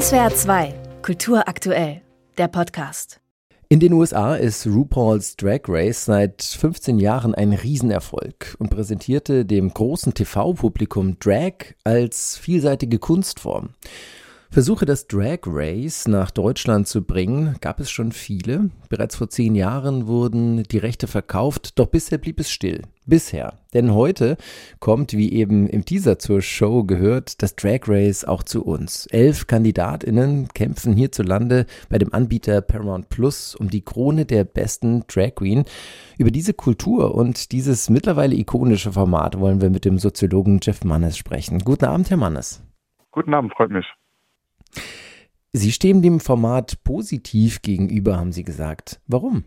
[0.00, 2.02] SWR 2, Kultur aktuell,
[2.36, 3.20] der Podcast.
[3.68, 9.72] In den USA ist RuPaul's Drag Race seit 15 Jahren ein Riesenerfolg und präsentierte dem
[9.72, 13.68] großen TV-Publikum Drag als vielseitige Kunstform.
[14.54, 18.70] Versuche, das Drag Race nach Deutschland zu bringen, gab es schon viele.
[18.88, 22.82] Bereits vor zehn Jahren wurden die Rechte verkauft, doch bisher blieb es still.
[23.04, 23.58] Bisher.
[23.74, 24.36] Denn heute
[24.78, 29.06] kommt, wie eben im Teaser zur Show gehört, das Drag Race auch zu uns.
[29.06, 35.34] Elf KandidatInnen kämpfen hierzulande bei dem Anbieter Paramount Plus um die Krone der besten Drag
[35.34, 35.64] Queen.
[36.16, 41.18] Über diese Kultur und dieses mittlerweile ikonische Format wollen wir mit dem Soziologen Jeff Mannes
[41.18, 41.58] sprechen.
[41.58, 42.62] Guten Abend, Herr Mannes.
[43.10, 43.86] Guten Abend, freut mich.
[45.52, 49.00] Sie stehen dem Format positiv gegenüber, haben Sie gesagt.
[49.06, 49.44] Warum?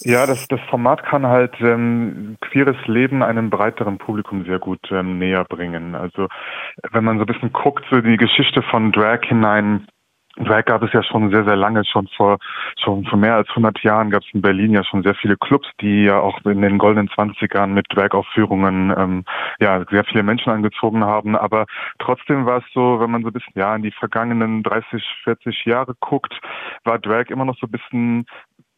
[0.00, 5.18] Ja, das, das Format kann halt ähm, queeres Leben einem breiteren Publikum sehr gut ähm,
[5.18, 5.94] näher bringen.
[5.94, 6.28] Also
[6.90, 9.86] wenn man so ein bisschen guckt, so die Geschichte von Drag hinein
[10.36, 12.38] Drag gab es ja schon sehr, sehr lange, schon vor,
[12.82, 15.68] schon vor mehr als 100 Jahren gab es in Berlin ja schon sehr viele Clubs,
[15.80, 19.24] die ja auch in den goldenen 20ern mit Drag-Aufführungen ähm,
[19.60, 21.36] ja sehr viele Menschen angezogen haben.
[21.36, 21.66] Aber
[21.98, 25.64] trotzdem war es so, wenn man so ein bisschen ja in die vergangenen 30, 40
[25.66, 26.40] Jahre guckt,
[26.84, 28.26] war Drag immer noch so ein bisschen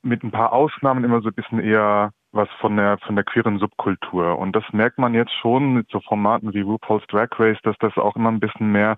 [0.02, 3.58] mit ein paar Ausnahmen immer so ein bisschen eher was von der von der queeren
[3.58, 4.38] Subkultur.
[4.38, 7.96] Und das merkt man jetzt schon mit so Formaten wie RuPaul's Drag Race, dass das
[7.96, 8.96] auch immer ein bisschen mehr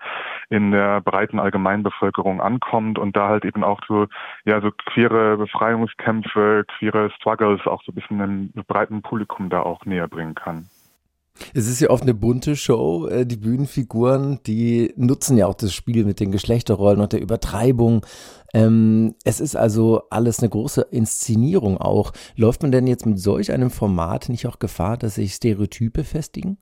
[0.49, 4.07] in der breiten Allgemeinbevölkerung ankommt und da halt eben auch so
[4.45, 9.85] ja so queere Befreiungskämpfe, queere Struggles auch so ein bisschen einem breiten Publikum da auch
[9.85, 10.67] näher bringen kann.
[11.55, 13.07] Es ist ja oft eine bunte Show.
[13.09, 18.05] Äh, die Bühnenfiguren, die nutzen ja auch das Spiel mit den Geschlechterrollen und der Übertreibung.
[18.55, 22.13] Ähm, es ist also alles eine große Inszenierung auch.
[22.37, 26.59] Läuft man denn jetzt mit solch einem Format nicht auch Gefahr, dass sich Stereotype festigen?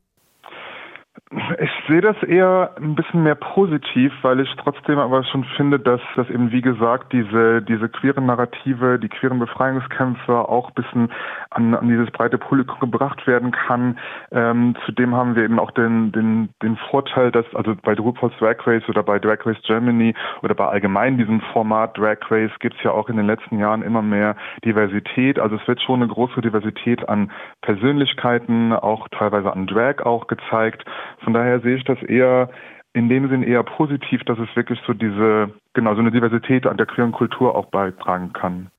[1.59, 6.01] Ich sehe das eher ein bisschen mehr positiv, weil ich trotzdem aber schon finde, dass
[6.17, 11.13] das eben, wie gesagt, diese, diese queeren Narrative, die queeren Befreiungskämpfe auch ein bisschen
[11.51, 13.99] an, an dieses breite Publikum gebracht werden kann.
[14.31, 18.65] Ähm, zudem haben wir eben auch den, den, den Vorteil, dass, also bei RuPaul's Drag
[18.67, 22.83] Race oder bei Drag Race Germany oder bei allgemein diesem Format Drag Race gibt es
[22.83, 25.39] ja auch in den letzten Jahren immer mehr Diversität.
[25.39, 27.31] Also es wird schon eine große Diversität an
[27.63, 30.85] Persönlichkeiten, auch teilweise an Drag auch gezeigt.
[31.23, 32.51] Von daher sehe ich das eher
[32.93, 36.77] in dem Sinn eher positiv, dass es wirklich so diese, genau, so eine Diversität an
[36.77, 38.71] der queeren Kultur auch beitragen kann.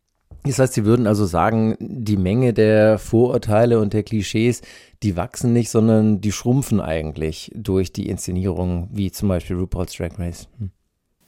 [0.43, 4.61] Das heißt, Sie würden also sagen, die Menge der Vorurteile und der Klischees,
[5.01, 10.19] die wachsen nicht, sondern die schrumpfen eigentlich durch die Inszenierung, wie zum Beispiel RuPaul's Drag
[10.19, 10.47] Race.
[10.59, 10.69] Hm.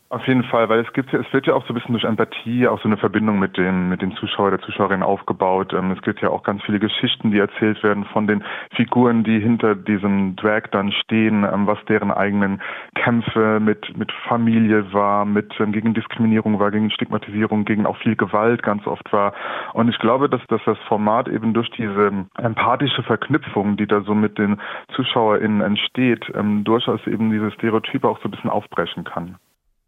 [0.09, 2.05] Auf jeden Fall, weil es gibt ja, es wird ja auch so ein bisschen durch
[2.05, 5.73] Empathie auch so eine Verbindung mit dem, mit dem Zuschauer, der Zuschauerin aufgebaut.
[5.73, 8.41] Ähm, es gibt ja auch ganz viele Geschichten, die erzählt werden von den
[8.73, 12.61] Figuren, die hinter diesem Drag dann stehen, ähm, was deren eigenen
[12.95, 18.15] Kämpfe mit, mit Familie war, mit ähm, gegen Diskriminierung war, gegen Stigmatisierung, gegen auch viel
[18.15, 19.33] Gewalt ganz oft war.
[19.73, 24.15] Und ich glaube, dass, dass das Format eben durch diese empathische Verknüpfung, die da so
[24.15, 24.61] mit den
[24.95, 26.31] ZuschauerInnen entsteht,
[26.63, 29.35] durchaus eben diese Stereotype auch so ein bisschen aufbrechen kann.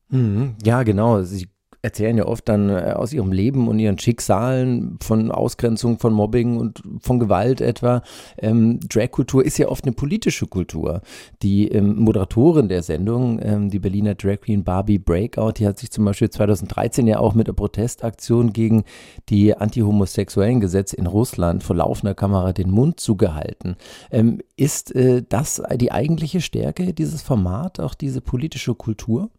[0.09, 0.55] Mhm.
[0.63, 1.21] Ja, genau.
[1.21, 1.47] Sie
[1.81, 6.57] erzählen ja oft dann äh, aus ihrem Leben und ihren Schicksalen von Ausgrenzung, von Mobbing
[6.57, 8.01] und von Gewalt etwa.
[8.37, 11.01] Ähm, Drag-Kultur ist ja oft eine politische Kultur.
[11.41, 15.91] Die ähm, Moderatorin der Sendung, ähm, die Berliner Drag Queen Barbie Breakout, die hat sich
[15.91, 18.83] zum Beispiel 2013 ja auch mit der Protestaktion gegen
[19.29, 23.77] die anti-homosexuellen Gesetze in Russland vor laufender Kamera den Mund zugehalten.
[24.11, 29.29] Ähm, ist äh, das die eigentliche Stärke dieses Format, auch diese politische Kultur?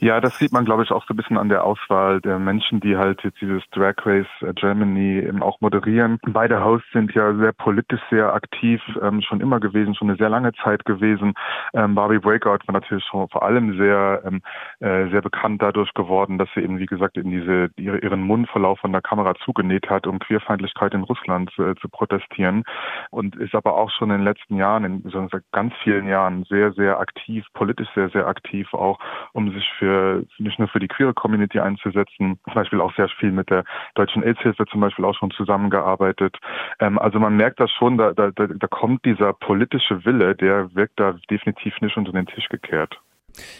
[0.00, 2.80] Ja, das sieht man, glaube ich, auch so ein bisschen an der Auswahl der Menschen,
[2.80, 6.18] die halt jetzt dieses Drag Race äh, Germany eben auch moderieren.
[6.26, 10.28] Beide Hosts sind ja sehr politisch sehr aktiv, ähm, schon immer gewesen, schon eine sehr
[10.28, 11.34] lange Zeit gewesen.
[11.74, 14.42] Ähm, Barbie Breakout war natürlich schon vor allem sehr, ähm,
[14.80, 18.80] äh, sehr bekannt dadurch geworden, dass sie eben, wie gesagt, in diese, ihre, ihren Mundverlauf
[18.80, 22.64] von der Kamera zugenäht hat, um Queerfeindlichkeit in Russland äh, zu protestieren.
[23.10, 26.98] Und ist aber auch schon in den letzten Jahren, in ganz vielen Jahren sehr, sehr
[26.98, 28.98] aktiv, politisch sehr, sehr aktiv auch,
[29.32, 33.08] um sich für für, nicht nur für die queere Community einzusetzen, zum Beispiel auch sehr
[33.20, 33.64] viel mit der
[33.94, 36.36] Deutschen AIDS-Hilfe zum Beispiel auch schon zusammengearbeitet.
[36.80, 40.98] Ähm, also man merkt das schon, da, da, da kommt dieser politische Wille, der wirkt
[40.98, 42.98] da definitiv nicht unter den Tisch gekehrt.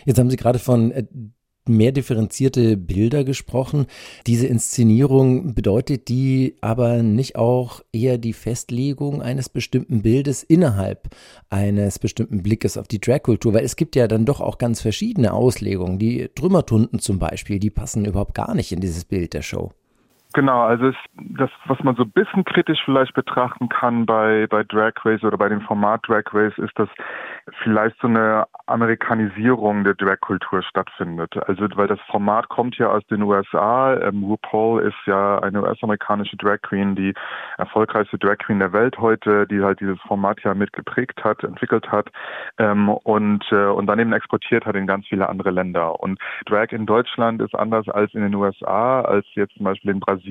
[0.04, 1.04] Jetzt haben Sie gerade von äh,
[1.68, 3.86] mehr differenzierte Bilder gesprochen.
[4.26, 11.14] Diese Inszenierung bedeutet die aber nicht auch eher die Festlegung eines bestimmten Bildes innerhalb
[11.50, 13.54] eines bestimmten Blickes auf die Dragkultur?
[13.54, 15.98] Weil es gibt ja dann doch auch ganz verschiedene Auslegungen.
[15.98, 19.72] Die Trümmertunden zum Beispiel, die passen überhaupt gar nicht in dieses Bild der Show.
[20.34, 24.64] Genau, also es, das, was man so ein bisschen kritisch vielleicht betrachten kann bei, bei
[24.64, 26.88] Drag Race oder bei dem Format Drag Race, ist, dass
[27.62, 31.36] vielleicht so eine Amerikanisierung der Drag-Kultur stattfindet.
[31.46, 33.94] Also weil das Format kommt ja aus den USA.
[33.94, 37.14] Ähm, RuPaul ist ja eine US-amerikanische Drag Queen, die
[37.56, 42.10] erfolgreichste Drag Queen der Welt heute, die halt dieses Format ja mitgeprägt hat, entwickelt hat
[42.58, 46.00] ähm, und, äh, und dann eben exportiert hat in ganz viele andere Länder.
[46.00, 50.00] Und Drag in Deutschland ist anders als in den USA, als jetzt zum Beispiel in
[50.00, 50.23] Brasilien,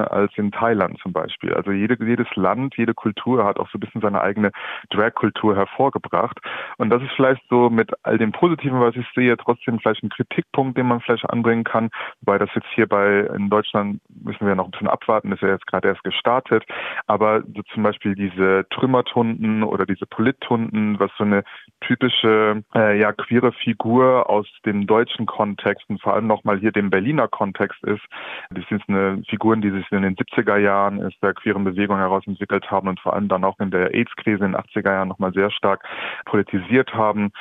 [0.00, 1.54] als in Thailand zum Beispiel.
[1.54, 4.50] Also jede, jedes Land, jede Kultur hat auch so ein bisschen seine eigene
[4.90, 6.38] Drag-Kultur hervorgebracht.
[6.78, 10.08] Und das ist vielleicht so mit all dem Positiven, was ich sehe, trotzdem vielleicht ein
[10.08, 11.90] Kritikpunkt, den man vielleicht anbringen kann.
[12.20, 15.48] Wobei das jetzt hier bei in Deutschland müssen wir noch ein bisschen abwarten, ist ja
[15.48, 16.64] jetzt gerade erst gestartet.
[17.06, 21.44] Aber so zum Beispiel diese Trümmertunden oder diese Polittunden, was so eine
[21.80, 26.90] typische äh, ja queere Figur aus dem deutschen Kontext und vor allem nochmal hier dem
[26.90, 28.02] Berliner Kontext ist.
[28.50, 32.22] Das sind eine Figuren, die sich in den 70er Jahren aus der queeren Bewegung heraus
[32.24, 35.32] entwickelt haben und vor allem dann auch in der AIDS-Krise in den 80er Jahren nochmal
[35.32, 35.82] sehr stark
[36.24, 37.32] politisiert haben.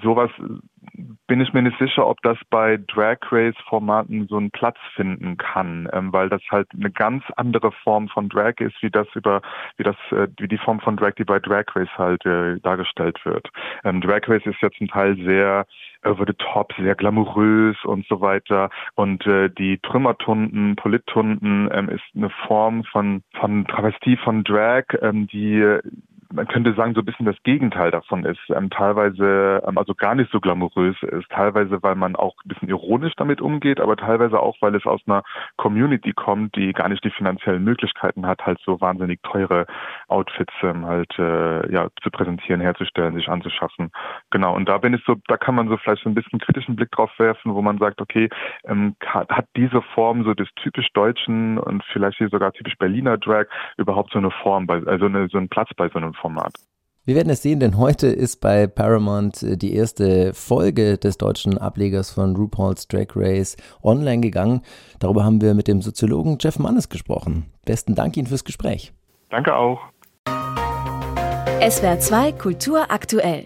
[0.00, 0.30] Sowas
[1.26, 5.36] bin ich mir nicht sicher, ob das bei Drag Race Formaten so einen Platz finden
[5.36, 9.42] kann, ähm, weil das halt eine ganz andere Form von Drag ist, wie das über,
[9.76, 13.18] wie das, äh, wie die Form von Drag, die bei Drag Race halt äh, dargestellt
[13.24, 13.50] wird.
[13.82, 15.66] Ähm, Drag Race ist ja zum Teil sehr
[16.04, 18.70] over the top, sehr glamourös und so weiter.
[18.94, 25.26] Und äh, die Trümmertunden, Polittunden ähm, ist eine Form von, von Travestie von Drag, ähm,
[25.26, 25.78] die
[26.34, 28.40] man könnte sagen, so ein bisschen das Gegenteil davon ist.
[28.50, 31.30] Ähm, teilweise, ähm, also gar nicht so glamourös ist.
[31.30, 35.00] Teilweise, weil man auch ein bisschen ironisch damit umgeht, aber teilweise auch, weil es aus
[35.06, 35.22] einer
[35.56, 39.66] Community kommt, die gar nicht die finanziellen Möglichkeiten hat, halt so wahnsinnig teure
[40.08, 43.90] Outfits ähm, halt äh, ja zu präsentieren, herzustellen, sich anzuschaffen.
[44.30, 44.54] Genau.
[44.54, 46.90] Und da bin ich so, da kann man so vielleicht so ein bisschen kritischen Blick
[46.90, 48.28] drauf werfen, wo man sagt, okay,
[48.64, 53.46] ähm, hat diese Form so des typisch deutschen und vielleicht hier sogar typisch Berliner Drag
[53.76, 56.54] überhaupt so eine Form, bei, also eine, so einen Platz bei so einem Format.
[57.04, 61.58] Wir werden es sehen, denn heute ist bei Paramount äh, die erste Folge des deutschen
[61.58, 64.62] Ablegers von RuPaul's Drag Race online gegangen.
[65.00, 67.52] Darüber haben wir mit dem Soziologen Jeff Mannes gesprochen.
[67.66, 68.94] Besten Dank Ihnen fürs Gespräch.
[69.28, 69.80] Danke auch.
[71.60, 73.44] SWR 2 Kultur aktuell.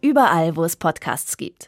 [0.00, 1.62] Überall, wo es Podcasts gibt.